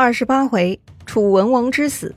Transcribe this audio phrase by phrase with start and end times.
[0.00, 2.14] 二十八回，楚文王之死。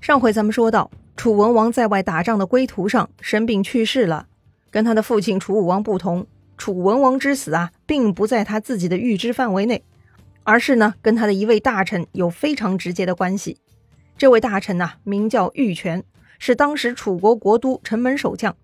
[0.00, 4.26] 上回咱们说到，楚文王在外打仗的归途上生病去世了。
[4.70, 9.84] 跟他的父亲楚武王不同，楚文王之死啊，并不在他自己的预知范围内，
[10.42, 13.58] 而是呢，跟他的一位大臣有非常直接的关系。
[14.16, 16.02] 这位大臣呐，名叫玉泉，
[16.38, 18.56] 是当时楚国国都城门守将。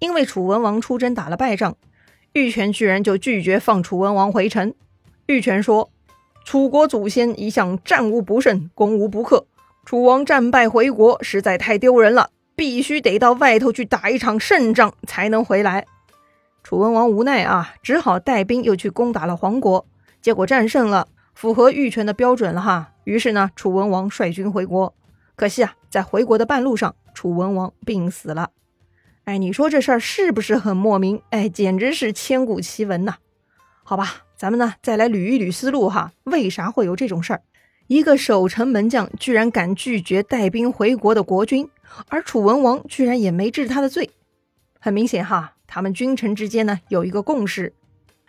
[0.00, 1.76] 因为楚文王出征打了败仗，
[2.32, 4.74] 玉泉居然就拒绝放楚文王回城。
[5.26, 5.90] 玉泉说
[6.44, 9.46] ：“楚国祖先一向战无不胜，攻无不克。
[9.86, 15.86] 楚王战败回国，实在太丢人了，必须得到外头去打一场胜仗才能回来。”
[16.62, 19.86] 楚文王无奈啊，只好带兵又去攻打了黄国，
[20.20, 22.92] 结果战胜了，符合玉泉的标准了哈。
[23.04, 24.94] 于是呢，楚文王率军回国。
[25.36, 28.50] 可惜啊，在回国的半路上，楚文王病死了。
[29.24, 31.22] 哎，你说这事儿是不是很莫名？
[31.30, 33.16] 哎，简直是千古奇闻呐！
[33.82, 34.24] 好吧。
[34.44, 37.40] 咱们呢，再来捋一捋思路哈，为啥会有这种事儿？
[37.86, 41.66] 一个守城门将居然敢拒绝带兵回国的国君，
[42.08, 44.10] 而楚文王居然也没治他的罪。
[44.78, 47.72] 很明显哈，他们君臣之间呢有一个共识，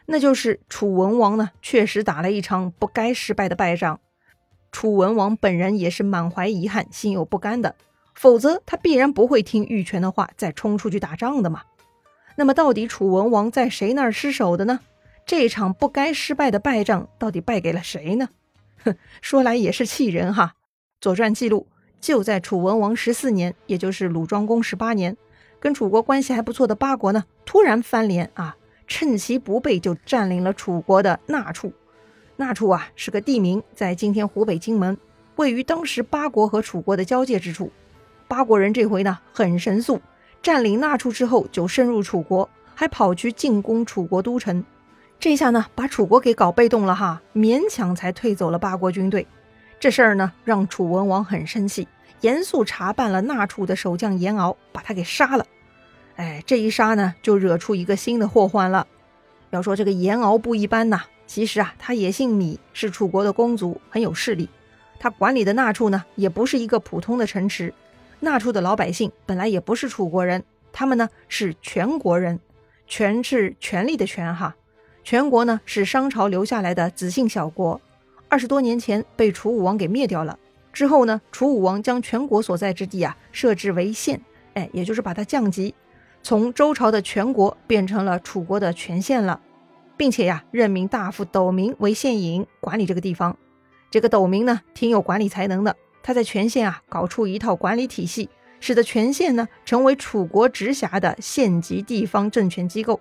[0.05, 3.99] 那就是楚文王呢确实打了一场不该失败的败仗。
[4.71, 7.75] 楚文王本人也是满怀遗憾，心有不甘的，
[8.13, 11.63] 否则他必然不会听玉泉的话，再冲出去打仗的嘛。
[12.37, 14.79] 那么，到底楚文王在谁那儿失手的呢？
[15.25, 18.29] 这场不该失败的败仗，到底败给了谁呢？
[18.83, 20.53] 哼， 说来也是气人哈。
[21.01, 21.67] 《左传》记录，
[21.99, 25.17] 就在楚文王十四年，也就是鲁庄公十八年，
[25.59, 31.73] 跟楚国关系还不错的八国呢，突然翻脸啊，趁其不备就占领了楚国的那处。
[32.35, 34.95] 那处啊是个地名，在今天湖北荆门，
[35.37, 37.71] 位于当时八国和楚国的交界之处。
[38.27, 39.99] 八国人这回呢很神速，
[40.43, 44.63] 占领那处之后就深入楚国，还跑去进攻楚国都城。
[45.19, 49.25] 这下呢，把楚国给搞被动了哈，勉强才退走了八国军队。
[49.79, 51.87] 这事儿呢，让楚文王很生气，
[52.21, 55.45] 严肃查办了那处的守将严敖，把他给杀了。
[56.15, 58.85] 哎，这一杀呢，就惹出一个新的祸患了。
[59.49, 64.49] 要说这个严敖不一般呐，其实啊，他也姓芈，是楚国的公族，很有势力。
[64.99, 67.73] 他管理的那处呢，也不是一个普通的城池，
[68.19, 72.39] 那处的老百姓本来也不是楚国人，他们呢是全国人，
[72.87, 74.55] 权是权力的权哈。
[75.05, 77.79] 全国呢是商朝留下来的子姓小国，
[78.27, 80.39] 二十多年前被楚武王给灭掉了。
[80.73, 84.19] 之后呢，楚武王将全国所在之地啊设置为县，
[84.55, 85.75] 哎，也就是把它降级，
[86.23, 89.39] 从周朝的全国变成了楚国的全县了，
[89.95, 93.37] 并且呀任命大夫斗明为县尹管理这个地方。
[93.91, 98.27] 这个斗明呢挺有管理才能的，他在全县啊搞出一套管理体系，
[98.59, 102.99] 使得全县呢成为楚国直辖的县级地方政权机构。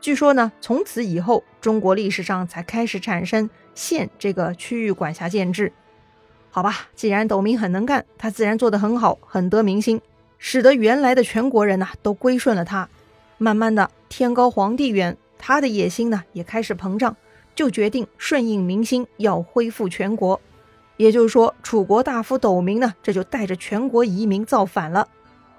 [0.00, 5.72] 据说呢，从此以后，中国历史上才开始产生县这个区域管辖建制。
[6.50, 10.00] 好吧，既然斗明很能干，他自然做得很好，很得民心，
[10.38, 12.88] 使得原来的全国人呐都归顺了他。
[13.38, 17.16] 慢慢的，天高皇帝远，他的野心呢也开始膨胀，
[17.54, 20.40] 就决定顺应民心，要恢复全国。
[20.96, 25.06] 也就是说，楚国大夫斗明呢，这就带着全国移民造反了。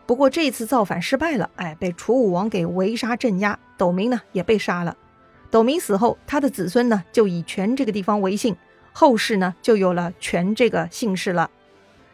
[0.10, 4.98] 不过这次造反失败了，哎，被楚武王给围杀镇压，斗明呢也被杀了。
[5.52, 8.56] 斗明死后，他的子孙呢就以权这个地方为姓，
[8.92, 11.52] 后世呢就有了权这个姓氏了。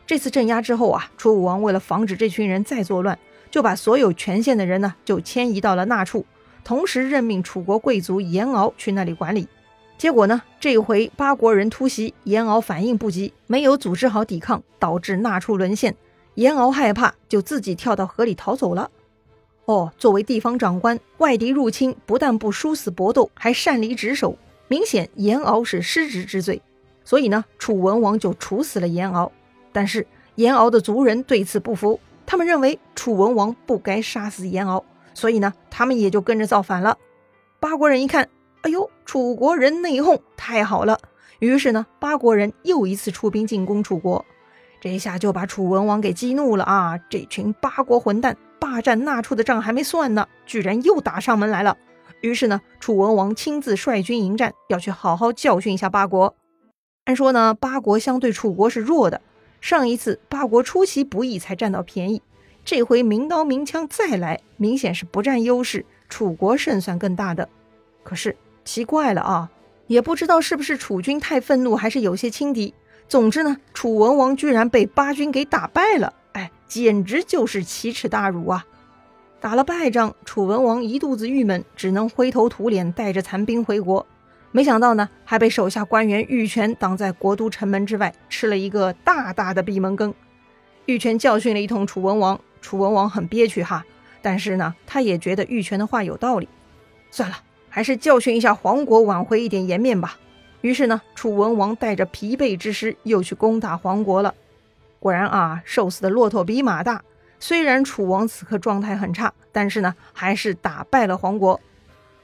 [0.06, 3.18] 这次镇压之后啊，楚武王为了防止这群人再作乱，
[3.50, 6.26] 就把所有权县的人呢就迁移到了那处，
[6.66, 9.48] 同时任命楚国贵族严敖去那里管理。
[9.98, 15.96] 结果呢，这回八国人突袭，严敖反应不及，没有组织好抵抗，导致那处沦陷。
[16.36, 18.92] 严敖害怕，就自己跳到河里逃走了。
[19.66, 24.38] 哦，作为地方长官，外敌入侵不但不殊死搏斗，还擅离职守，
[24.68, 26.62] 明显严敖是失职之罪。
[27.04, 29.32] 所以呢，楚文王就处死了严敖。
[29.72, 36.98] 但是严敖的族人对此不服，他们认为楚文王不该杀死严敖，所以呢，他们也就跟着造反了。
[37.60, 38.30] 八国人一看，
[38.62, 41.00] 哎呦，楚国人内讧，太好了！
[41.40, 44.24] 于是呢，八国人又一次出兵进攻楚国。
[44.86, 46.96] 这下就把楚文王给激怒了啊！
[47.10, 51.76] 这群八国混蛋，霸占那处的账还没算呢，居然又打上门来了。
[52.22, 56.36] 于是呢，楚文王亲自率军迎战，要去好好教训一下八国。
[57.06, 59.22] 按说呢，八国相对楚国是弱的，
[59.60, 62.22] 上一次八国出其不意才占到便宜，
[62.64, 67.50] 这回明刀明枪再来，明显是不占优势，楚国胜算更大的。
[68.04, 69.50] 可是奇怪了啊，
[69.88, 72.76] 也不知道是不是楚军太愤怒，还是有些轻敌。
[73.08, 78.66] 总之呢，楚文王居然被八军给打败了，哎，简直就是奇耻大辱啊！
[79.40, 84.06] 打了败仗，楚文王一肚子郁闷，只能灰头土脸，带着残兵回国。
[84.52, 90.14] 没想到呢，还被手下官员玉泉挡在国都城门之外，吃了一个大大的闭门羹。
[90.86, 93.86] 玉泉教训了一通楚文王，楚文王很憋屈哈，
[94.22, 96.50] 但是呢，他也觉得玉泉的话有道理。
[97.12, 97.38] 算了，
[97.70, 100.18] 还是教训一下黄国，挽回一点颜面吧。
[100.66, 104.34] 于是呢，楚文王带着疲惫之师又去攻打黄国了。
[105.00, 107.04] 果然啊，瘦死的骆驼比马大。
[107.40, 111.62] 虽然楚王此刻状态很差，但是呢，还是打败了黄国。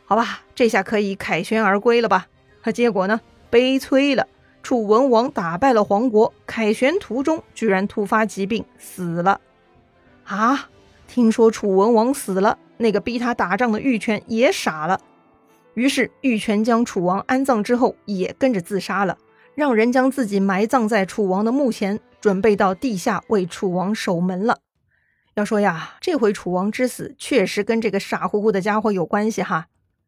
[0.05, 2.25] 好吧，这下可以凯旋而归了吧？
[2.63, 3.21] 可结果呢，
[3.51, 4.25] 悲催了。
[4.63, 9.39] 楚文王打败了黄国，凯旋途中居然突发疾病死了。
[10.23, 10.67] 啊！
[11.07, 14.99] 听说楚文王死了，那个逼他打仗的玉泉也傻了。
[15.73, 19.17] 于是玉泉将楚王安葬之后，也跟着自杀了，
[19.55, 24.59] 让人将自己埋葬在楚王的墓前，准备到地下为楚王守门了。
[25.35, 29.67] 要说呀，这回楚王之死确实跟这个傻乎乎的家伙有关系哈。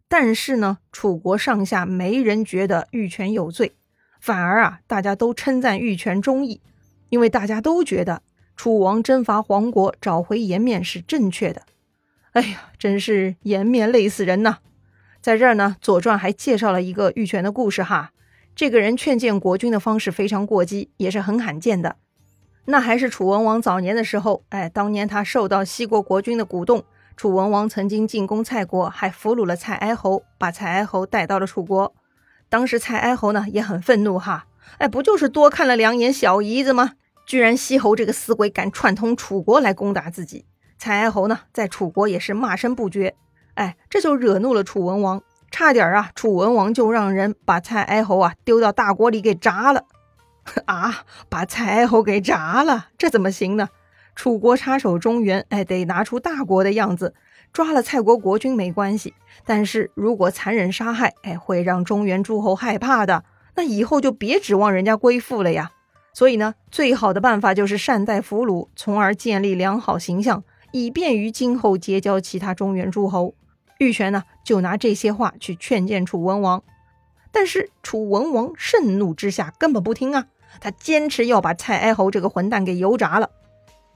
[0.09, 3.73] 但是呢，楚国上下没人觉得玉泉有罪，
[4.19, 6.61] 反而啊，大家都称赞玉泉忠义，
[7.09, 8.21] 因为大家都觉得
[8.55, 11.63] 楚王征伐黄国，找回颜面是正确的。
[12.33, 14.57] 哎呀，真是颜面累死人呐！
[15.23, 18.11] 在这儿呢，《左传》还介绍了一个玉泉的故事哈。
[18.57, 21.95] 这个人劝谏国君的方式非常过激，也是很罕见的。
[22.65, 26.83] 那还是楚文王早年的时候，哎，当年他受到西国国君的鼓动，
[27.15, 31.95] 楚文王曾经进攻蔡国，还俘虏了蔡哀侯，把蔡哀侯带到了楚国。
[32.49, 34.47] 当时蔡哀侯呢也很愤怒哈，
[34.79, 36.95] 哎，不就是多看了两眼小姨子吗？
[37.25, 40.43] 居然西侯这个死鬼敢串通楚国来攻打自己，
[40.77, 43.15] 蔡哀侯呢在楚国也是骂声不绝。
[43.55, 45.21] 哎，这就惹怒了楚文王，
[45.51, 49.85] 差点啊，楚文王就让人把蔡哀侯啊丢到大锅里给炸了。
[50.65, 53.69] 啊，把蔡哀侯给炸了，这怎么行呢？
[54.15, 57.13] 楚国插手中原，哎，得拿出大国的样子。
[57.51, 59.13] 抓了蔡国国君没关系，
[59.45, 63.23] 但是如果残忍杀害，哎，会让中原诸侯害怕的。
[63.55, 65.71] 那以后就别指望人家归附了呀。
[66.13, 70.43] 所以呢，最好的办法就是善待俘虏，从而建立良好形象。
[70.71, 73.35] 以便于今后结交其他中原诸侯，
[73.83, 76.63] 玉泉呢就拿这些话去劝谏楚文王，
[77.33, 80.27] 但是楚文王盛怒之下根本不听啊，
[80.61, 83.29] 他坚持要把蔡哀侯这个混蛋给油炸了。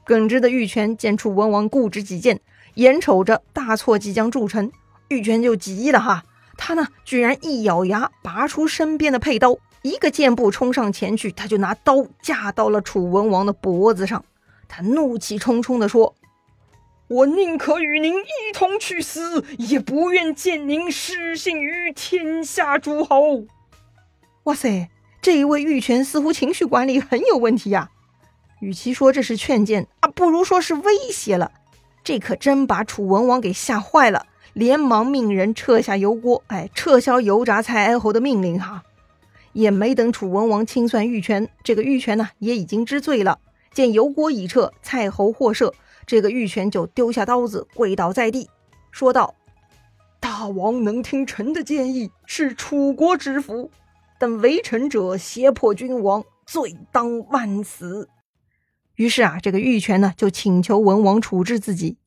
[0.04, 2.38] 耿直的玉泉见楚文王固执己见，
[2.74, 4.70] 眼瞅着大错即将铸成，
[5.08, 6.22] 玉泉就急了哈，
[6.58, 14.22] 他呢居然一咬牙，拔出身边的佩刀，一个箭步冲上前去，他就拿刀架到了楚文王的脖子上，
[14.68, 16.14] 他怒气冲冲地说。
[17.08, 23.46] 我宁可与您一同去死，也不愿见您失信于天下诸侯。
[24.44, 24.90] 哇塞，
[25.22, 27.88] 这一位玉泉似乎情绪管理很有问题呀！
[28.60, 31.50] 与其说这是劝谏啊，不如说是威胁了。
[32.04, 38.82] 这可真把楚文王给吓坏了，连忙命人撤下油锅，哎，撤销油炸蔡哀侯的命令哈。
[39.54, 43.38] 也没等楚文王清算玉泉，这个玉泉呢也已经知罪了。
[43.72, 45.72] 见油锅已撤，蔡侯获赦。
[46.08, 48.48] 这个玉泉就丢下刀子，跪倒在地，
[48.90, 49.34] 说道
[50.18, 53.70] ：“大王能听臣的建议，是楚国之福，
[54.18, 58.08] 但为臣者胁迫君王，罪当万死。”
[58.96, 61.98] 于是啊，这个玉泉呢就请求文王处置自己。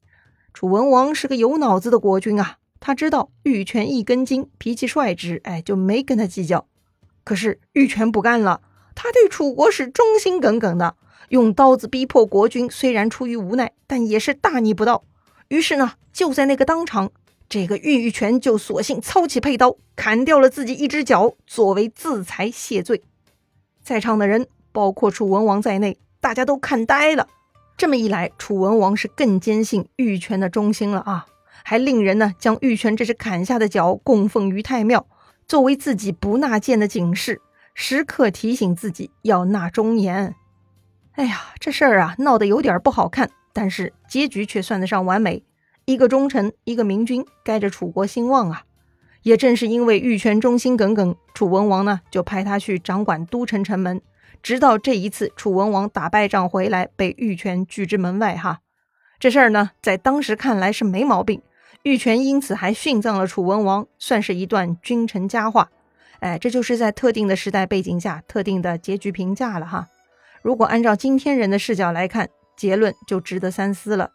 [0.51, 6.67] 楚文王是个有脑子的国君啊，他知道玉泉一根筋，脾气率直，哎，就没跟他计较。
[7.23, 8.61] 可是玉泉不干了，
[8.95, 10.95] 他对楚国是忠心耿耿的。
[11.31, 15.05] 用刀子逼迫国君，虽然出于无奈，但也是大逆不道。
[15.47, 17.09] 于是呢，就在那个当场，
[17.47, 23.01] 这个玉玉泉就索性操起佩刀，砍掉了自己一只脚，作为自裁谢罪。
[23.81, 27.25] 在场的人，包括楚文王在内，大家都看呆了。
[27.77, 31.27] 这么一来，楚文王是更坚信玉泉的忠心了啊！
[31.63, 35.07] 还令人呢将玉泉这只砍下的脚供奉于太庙，
[35.47, 37.41] 作为自己不纳谏的警示，
[37.73, 40.35] 时刻提醒自己要纳忠言。
[41.13, 45.43] 哎呀，这事儿啊闹得有点不好看，但是结局却算得上完美。
[45.85, 48.63] 一个忠臣，一个明君，该着楚国兴旺啊！
[49.23, 54.01] 也正是因为玉泉忠心耿耿，楚文王呢就派他去掌管都城城门。
[54.41, 58.35] 直到这一次，楚文王打败仗回来，被玉泉拒之门外。
[58.35, 58.61] 哈，
[59.19, 61.41] 这事儿呢，在当时看来是没毛病。
[61.83, 65.69] 玉泉因此还殉葬了楚文王，算是一段君臣佳话。
[66.19, 69.87] 哎，这就是在特定的时代背景下特定的结局评价了哈。
[70.41, 74.11] 如果按照今天人的视角来看，结论就值得三思了。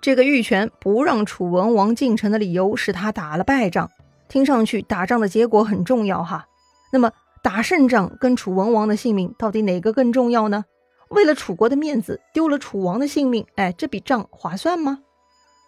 [0.00, 3.90] 这个玉泉不让楚文王进城的理由是他打了败仗，
[4.28, 6.46] 听上去打仗的结果很重要哈。
[6.92, 7.12] 那么
[7.42, 10.64] 打胜仗跟楚文王的性命到底哪个更重要呢？
[11.08, 15.00] 为了楚国的面子丢了楚王的性命，哎，这笔账划算吗？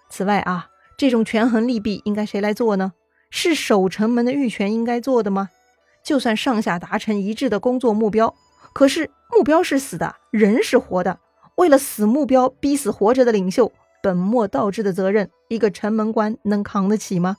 [0.08, 2.92] 此外啊，这种权衡利弊应该谁来做呢？
[3.28, 5.49] 是守城门的玉泉应该做的吗？
[6.04, 8.34] 就算上下达成一致的工作目标，
[8.73, 11.19] 可是目标是死的，人是活的。
[11.57, 17.37] 为了死目标逼死活着的领袖，本末倒置的责任，一个城门官能扛得起吗？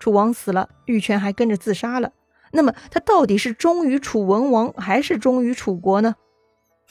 [0.00, 2.12] 楚王死了，玉泉还跟着自杀了。
[2.52, 6.16] 那么他到底是忠于楚文王，还是忠于楚国呢？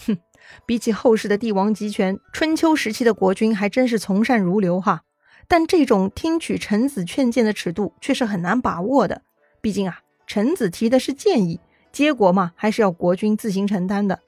[0.05, 0.17] 哼，
[0.65, 5.01] 比起后世的帝王集权，春秋时期的国君还真是从善如流哈。
[5.47, 9.21] 但这种听取臣子劝谏的尺度却是很难把握的。
[9.61, 11.59] 毕竟啊，臣子提的是建议，
[11.95, 14.19] 结果嘛，还是要国君自行承担的。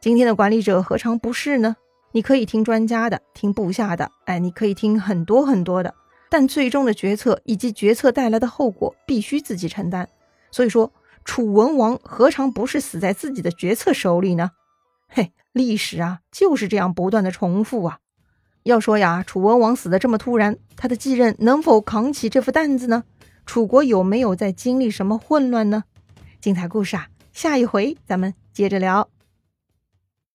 [0.00, 1.76] 今天的管理者何尝不是呢？
[2.12, 5.94] 你可以听专家的，听部下的，哎，你可以听很多很多的，
[6.30, 10.08] 但最终的决策以及决策带来的后果，必须自己承担。
[10.50, 10.90] 所以说，
[11.22, 14.52] 楚文王何尝不是死在自己的决策手里呢？
[15.06, 17.98] 嘿，历史啊，就是这样不断的重复啊。
[18.62, 23.04] 要说呀，楚文王死的这么突然，他的继任能否扛起这副担子呢？
[23.44, 25.84] 楚国有没有在经历什么混乱呢？
[26.40, 29.08] 精彩故事啊，下一回咱们接着聊。